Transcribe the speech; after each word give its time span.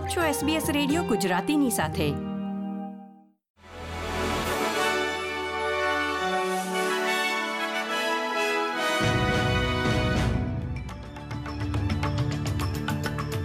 આપ 0.00 0.08
છો 0.08 0.20
SBS 0.20 0.72
radio 0.72 1.02
ગુજરાતીની 1.02 1.70
સાથે. 1.70 2.04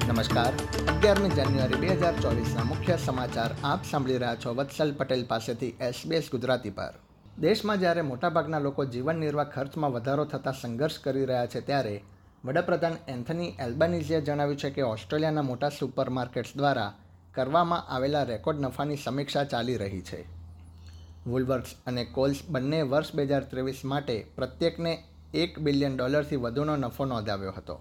નમસ્કાર. 0.09 0.53
અગિયારમી 0.87 1.29
જાન્યુઆરી 1.29 1.75
બે 1.75 1.87
હજાર 1.87 2.13
ચોવીસના 2.21 2.63
મુખ્ય 2.63 2.97
સમાચાર 2.97 3.51
આપ 3.63 3.85
સાંભળી 3.85 4.17
રહ્યા 4.17 4.35
છો 4.35 4.53
વત્સલ 4.53 4.91
પટેલ 4.91 5.25
પાસેથી 5.25 5.75
એસબીએસ 5.81 6.31
ગુજરાતી 6.31 6.69
પર. 6.69 6.93
દેશમાં 7.39 7.79
જ્યારે 7.79 8.01
મોટાભાગના 8.01 8.59
લોકો 8.59 8.85
જીવન 8.85 9.15
નિર્વાહ 9.15 9.45
ખર્ચમાં 9.45 9.91
વધારો 9.91 10.25
થતાં 10.25 10.53
સંઘર્ષ 10.53 10.99
કરી 10.99 11.25
રહ્યા 11.25 11.45
છે 11.45 11.61
ત્યારે 11.61 12.03
વડાપ્રધાન 12.45 12.97
એન્થની 13.07 13.55
એલ્બાનીઝીએ 13.59 14.21
જણાવ્યું 14.21 14.57
છે 14.57 14.69
કે 14.69 14.81
ઓસ્ટ્રેલિયાના 14.81 15.41
મોટા 15.41 15.69
સુપરમાર્કેટ્સ 15.69 16.55
દ્વારા 16.55 16.93
કરવામાં 17.35 17.87
આવેલા 17.89 18.23
રેકોર્ડ 18.23 18.59
નફાની 18.59 18.97
સમીક્ષા 18.97 19.43
ચાલી 19.43 19.77
રહી 19.77 20.01
છે. 20.01 20.25
વુલવર્ક્સ 21.27 21.75
અને 21.87 22.05
કોલ્સ 22.05 22.35
બંને 22.49 22.81
વર્ષ 22.81 23.15
બે 23.15 23.23
હજાર 23.23 23.43
ત્રેવીસ 23.43 23.85
માટે 23.85 24.27
પ્રત્યેકને 24.35 25.03
એક 25.33 25.59
બિલિયન 25.59 25.97
ડોલરથી 25.97 26.35
વધુનો 26.35 26.75
નફો 26.75 27.05
નોંધાવ્યો 27.05 27.51
હતો. 27.51 27.79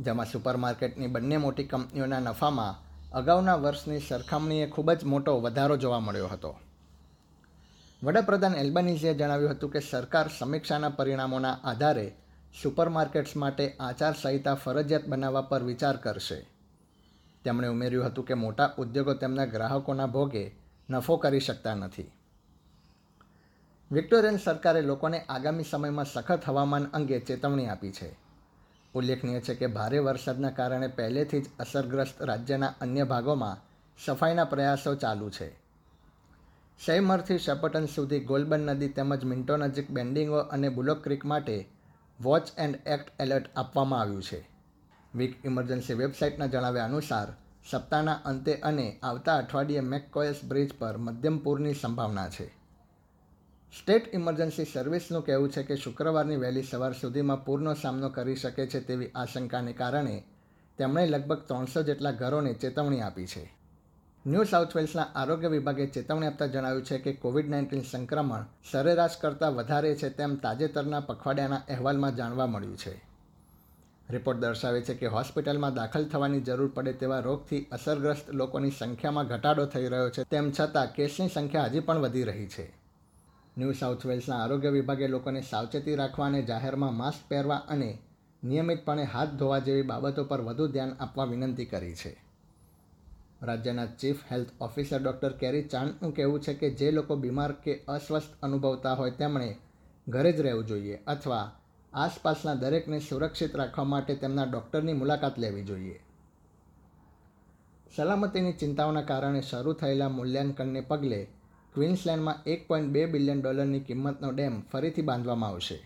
જેમાં 0.00 0.26
સુપરમાર્કેટની 0.26 1.06
બંને 1.06 1.36
મોટી 1.36 1.64
કંપનીઓના 1.64 2.20
નફામાં 2.20 2.74
અગાઉના 3.12 3.54
વર્ષની 3.54 3.98
સરખામણીએ 3.98 4.66
ખૂબ 4.66 4.92
જ 4.92 5.04
મોટો 5.04 5.40
વધારો 5.40 5.76
જોવા 5.76 6.00
મળ્યો 6.00 6.26
હતો. 6.26 6.58
વડાપ્રધાન 8.02 8.54
એલ્બનીઝીએ 8.54 9.14
જણાવ્યું 9.14 9.50
હતું 9.50 9.70
કે 9.70 9.80
સરકાર 9.80 10.30
સમીક્ષાના 10.38 10.88
પરિણામોના 10.88 11.58
આધારે 11.64 12.12
સુપરમાર્કેટ્સ 12.62 13.36
માટે 13.36 13.76
આચારસંહિતા 13.80 14.54
ફરજિયાત 14.54 15.08
બનાવવા 15.08 15.40
પર 15.40 15.62
વિચાર 15.62 15.96
કરશે. 15.96 16.46
તેમણે 17.44 17.68
ઉમેર્યું 17.68 18.06
હતું 18.06 18.26
કે 18.26 18.34
મોટા 18.34 18.74
ઉદ્યોગો 18.78 19.14
તેમના 19.14 19.44
ગ્રાહકોના 19.44 20.06
ભોગે 20.06 20.54
નફો 20.90 21.16
કરી 21.16 21.40
શકતા 21.40 21.74
નથી. 21.74 22.10
વિક્ટોરિયન 23.92 24.36
સરકારે 24.36 24.80
લોકોને 24.80 25.20
આગામી 25.20 25.64
સમયમાં 25.64 26.04
સખત 26.04 26.40
હવામાન 26.46 26.84
અંગે 26.84 27.20
ચેતવણી 27.20 27.66
આપી 27.66 27.92
છે. 27.92 28.16
ઉલ્લેખનીય 28.94 29.40
છે 29.40 29.54
કે 29.54 29.66
ભારે 29.66 29.98
વરસાદના 29.98 30.50
કારણે 30.50 30.88
પહેલેથી 30.88 31.42
જ 31.42 31.46
અસરગ્રસ્ત 31.58 32.22
રાજ્યના 32.22 32.74
અન્ય 32.80 33.04
ભાગોમાં 33.04 33.58
સફાઈના 34.04 34.44
પ્રયાસો 34.44 34.94
ચાલુ 34.94 35.30
છે. 35.30 35.48
સૈમરથી 36.86 37.38
શેપટન 37.38 37.86
સુધી 37.86 38.20
ગોલબન 38.20 38.60
નદી 38.60 38.88
તેમજ 38.88 39.24
મિન્ટો 39.24 39.56
નજીક 39.56 39.90
બેન્ડિંગો 39.90 40.38
અને 40.38 40.68
બુલોક 40.68 41.04
ક્રિક 41.04 41.24
માટે 41.24 41.68
વોચ 42.22 42.42
એન્ડ 42.58 42.78
એક્ટ 42.86 43.20
એલર્ટ 43.20 43.50
આપવામાં 43.56 44.00
આવ્યું 44.00 44.22
છે. 44.22 44.48
વીક 45.14 45.44
ઇમરજન્સી 45.44 45.94
વેબસાઇટના 45.94 46.46
જણાવ્યા 46.46 46.84
અનુસાર, 46.84 47.28
સપ્તાહના 47.70 48.12
અંતે 48.12 48.54
અને 48.54 48.98
આવતા 49.02 49.36
અઠવાડિયે 49.36 49.80
મેકકોયસ 49.80 50.44
બ્રિજ 50.44 50.78
પર 50.78 50.98
મધ્યમ 50.98 51.38
પૂરની 51.38 51.74
સંભાવના 51.74 52.28
છે. 52.28 52.54
સ્ટેટ 53.78 54.14
ઇમરજન્સી 54.14 54.64
સર્વિસનું 54.64 55.24
કહેવું 55.24 55.50
છે 55.50 55.62
કે 55.62 55.76
શુક્રવારની 55.76 56.36
વહેલી 56.36 56.62
સવાર 56.62 56.92
સુધીમાં 56.92 57.44
પૂરનો 57.44 57.74
સામનો 57.74 58.08
કરી 58.08 58.36
શકે 58.36 58.66
છે 58.66 58.80
તેવી 58.80 59.10
આશંકાને 59.14 59.72
કારણે 59.72 60.22
તેમણે 60.78 61.06
લગભગ 61.06 61.38
ત્રણસો 61.38 61.82
જેટલા 61.82 62.10
ઘરોને 62.10 62.54
ચેતવણી 62.54 63.00
આપી 63.00 63.26
છે. 63.26 63.59
ન્યૂ 64.24 64.44
સાઉથ 64.44 64.74
વેલ્સના 64.76 65.04
આરોગ્ય 65.14 65.48
વિભાગે 65.48 65.86
ચેતવણી 65.86 66.26
આપતા 66.26 66.46
જણાવ્યું 66.46 66.84
છે 66.84 66.98
કે 66.98 67.12
કોવિડ 67.12 67.46
નાઇન્ટીન 67.48 67.82
સંક્રમણ 67.82 68.42
સરેરાશ 68.70 69.16
કરતાં 69.18 69.54
વધારે 69.54 69.94
છે 69.94 70.10
તેમ 70.10 70.36
તાજેતરના 70.36 71.00
પખવાડિયાના 71.00 71.60
અહેવાલમાં 71.68 72.16
જાણવા 72.16 72.46
મળ્યું 72.46 72.76
છે. 72.76 72.92
રિપોર્ટ 74.10 74.40
દર્શાવે 74.40 74.82
છે 74.82 74.94
કે 74.94 75.06
હોસ્પિટલમાં 75.06 75.74
દાખલ 75.74 76.04
થવાની 76.04 76.40
જરૂર 76.40 76.70
પડે 76.74 76.92
તેવા 76.92 77.20
રોગથી 77.20 77.66
અસરગ્રસ્ત 77.72 78.30
લોકોની 78.30 78.70
સંખ્યામાં 78.70 79.26
ઘટાડો 79.26 79.66
થઈ 79.66 79.88
રહ્યો 79.88 80.10
છે, 80.10 80.24
તેમ 80.24 80.52
છતાં 80.52 80.92
કેસની 80.92 81.28
સંખ્યા 81.28 81.66
હજી 81.66 81.80
પણ 81.80 81.98
વધી 81.98 82.24
રહી 82.24 82.46
છે. 82.46 82.70
ન્યૂ 83.58 83.72
સાઉથ 83.72 84.06
વેલ્સના 84.06 84.42
આરોગ્ય 84.42 84.70
વિભાગે 84.70 85.06
લોકોને 85.08 85.42
સાવચેતી 85.42 85.94
રાખવા 85.94 86.26
અને 86.26 86.42
જાહેરમાં 86.42 86.96
માસ્ક 86.96 87.28
પહેરવા 87.28 87.62
અને 87.68 87.98
નિયમિતપણે 88.44 89.04
હાથ 89.04 89.28
ધોવા 89.28 89.58
જેવી 89.58 89.82
બાબતો 89.82 90.24
પર 90.24 90.40
વધુ 90.40 90.66
ધ્યાન 90.66 90.98
આપવા 91.00 91.24
વિનંતી 91.24 91.64
કરી 91.64 91.94
છે. 91.94 92.29
રાજ્યના 93.42 93.86
ચીફ 93.86 94.16
હેલ્થ 94.32 94.48
ઓફિસર 94.60 95.02
ડૉક્ટર 95.02 95.32
કેરી 95.32 95.62
ચાંદનું 95.62 96.14
કહેવું 96.14 96.40
છે 96.40 96.54
કે 96.54 96.70
જે 96.70 96.90
લોકો 96.90 97.16
બીમાર 97.16 97.52
કે 97.52 97.80
અસ્વસ્થ 97.88 98.34
અનુભવતા 98.42 98.94
હોય 98.94 99.10
તેમણે 99.10 99.56
ઘરે 100.08 100.32
જ 100.32 100.40
રહેવું 100.40 100.66
જોઈએ 100.66 101.00
અથવા 101.06 101.52
આસપાસના 101.92 102.54
દરેકને 102.54 102.98
સુરક્ષિત 102.98 103.56
રાખવા 103.56 103.84
માટે 103.84 104.14
તેમના 104.14 104.44
ડૉક્ટરની 104.44 104.92
મુલાકાત 104.92 105.38
લેવી 105.38 105.64
જોઈએ. 105.64 106.00
સલામતીની 107.96 108.52
ચિંતાઓના 108.52 109.02
કારણે 109.02 109.40
શરૂ 109.40 109.72
થયેલા 109.72 110.08
મૂલ્યાંકનને 110.08 110.80
પગલે 110.80 111.28
ક્વીન્સલેન્ડમાં 111.74 112.42
એક 112.46 112.68
પોઈન્ટ 112.68 112.90
બે 112.90 113.06
બિલિયન 113.06 113.40
ડોલરની 113.40 113.80
કિંમતનો 113.80 114.30
ડેમ 114.30 114.60
ફરીથી 114.60 115.02
બાંધવામાં 115.02 115.50
આવશે. 115.50 115.80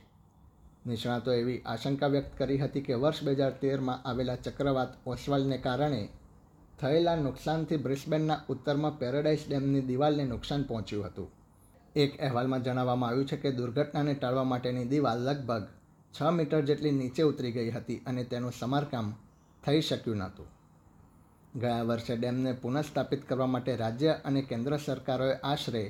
નિષ્ણાતો 0.87 1.33
એવી 1.33 1.63
આશંકા 1.67 2.07
વ્યક્ત 2.07 2.39
કરી 2.39 2.59
હતી 2.59 2.81
કે 2.81 2.95
વર્ષ 2.95 3.23
બે 3.23 3.33
હજાર 3.33 3.51
તેરમાં 3.51 4.03
આવેલા 4.09 4.37
ચક્રવાત 4.37 4.89
ઓસ્વાલને 5.07 5.59
કારણે 5.59 6.09
થયેલા 6.81 7.17
નુકસાનથી 7.17 7.77
બ્રિસ્બેનના 7.77 8.41
ઉત્તરમાં 8.49 8.99
પેરેડાઇસ 8.99 9.43
ડેમની 9.49 9.81
દિવાલને 9.81 10.25
નુકસાન 10.25 10.63
પહોંચ્યું 10.63 11.07
હતું. 11.07 11.29
એક 11.97 12.21
અહેવાલમાં 12.21 12.63
જણાવવામાં 12.63 13.11
આવ્યું 13.11 13.27
છે 13.27 13.37
કે 13.37 13.51
દુર્ઘટનાને 13.51 14.15
ટાળવા 14.15 14.45
માટેની 14.45 14.85
દિવાલ 14.85 15.19
લગભગ 15.19 15.65
છ 16.15 16.23
મીટર 16.23 16.61
જેટલી 16.61 16.91
નીચે 16.91 17.23
ઉતરી 17.23 17.53
ગઈ 17.53 17.71
હતી 17.71 18.03
અને 18.07 18.25
તેનું 18.25 18.53
સમારકામ 18.53 19.13
થઈ 19.65 19.81
શક્યું 19.81 20.17
નહોતું. 20.17 20.47
ગયા 21.61 21.83
વર્ષે 21.83 22.17
ડેમને 22.17 22.53
પુનઃસ્થાપિત 22.53 23.29
કરવા 23.29 23.47
માટે 23.47 23.77
રાજ્ય 23.77 24.13
અને 24.25 24.43
કેન્દ્ર 24.43 24.77
સરકારોએ 24.77 25.35
આશરે 25.45 25.85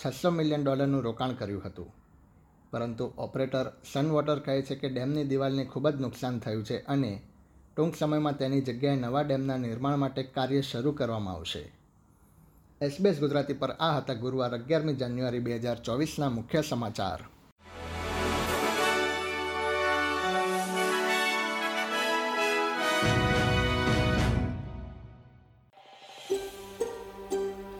છસો 0.00 0.30
મિલિયન 0.30 0.64
ડોલરનું 0.64 1.02
રોકાણ 1.02 1.32
કર્યું 1.32 1.62
હતું. 1.64 1.92
પરંતુ 2.70 3.12
ઓપરેટર 3.18 3.72
સનવોટર 3.92 4.38
કહે 4.38 4.62
છે 4.62 4.74
કે 4.74 4.88
ડેમની 4.88 5.24
દિવાલને 5.24 5.64
ખૂબ 5.64 5.88
જ 5.88 6.00
નુકસાન 6.00 6.38
થયું 6.38 6.64
છે 6.64 6.78
અને 6.84 7.22
ટૂંક 7.78 7.96
સમયમાં 7.96 8.36
તેની 8.36 8.60
જગ્યાએ 8.60 8.96
નવા 8.96 9.22
ડેમના 9.22 9.56
નિર્માણ 9.56 9.96
માટે 9.96 10.22
કાર્ય 10.22 10.60
શરૂ 10.60 10.92
કરવામાં 10.92 11.34
આવશે. 11.34 11.72
એસબીએસ 12.80 13.20
ગુજરાતી 13.20 13.52
પર 13.52 13.70
આ 13.70 13.96
હતા 13.96 14.14
ગુરુવાર 14.14 14.54
અગિયારમી 14.54 14.94
જાન્યુઆરી 14.94 15.38
બે 15.38 15.56
હજાર 15.56 15.76
ચોવીસના 15.76 16.30
મુખ્ય 16.30 16.62
સમાચાર. 16.62 17.20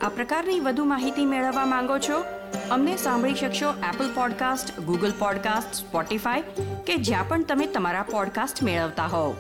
આ 0.02 0.08
પ્રકારની 0.08 0.60
વધુ 0.60 0.84
માહિતી 0.84 1.24
મેળવવા 1.24 1.66
માંગો 1.66 1.98
છો? 1.98 2.24
અમને 2.70 2.96
સાંભળી 2.96 3.34
શકશો 3.34 3.70
Apple 3.70 4.14
podcast 4.14 4.80
Google 4.80 5.12
podcast 5.18 5.86
Spotify 5.86 6.42
કે 6.86 6.96
જ્યાં 6.96 7.28
પણ 7.28 7.44
તમે 7.44 7.66
તમારા 7.66 8.02
પોડકાસ્ટ 8.02 8.62
મેળવતા 8.62 9.06
હોવ. 9.06 9.36